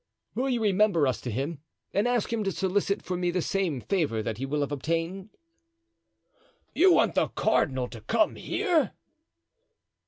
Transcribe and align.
"Will 0.33 0.49
you 0.49 0.63
remember 0.63 1.05
us 1.05 1.21
to 1.21 1.29
him 1.29 1.59
and 1.93 2.07
ask 2.07 2.33
him 2.33 2.43
to 2.45 2.51
solicit 2.51 3.03
for 3.03 3.15
me 3.15 3.29
the 3.29 3.39
same 3.39 3.79
favor 3.79 4.23
that 4.23 4.39
he 4.39 4.47
will 4.47 4.61
have 4.61 4.71
obtained?" 4.71 5.29
"You 6.73 6.91
want 6.93 7.13
the 7.13 7.27
cardinal 7.27 7.87
to 7.89 8.01
come 8.01 8.35
here?" 8.35 8.93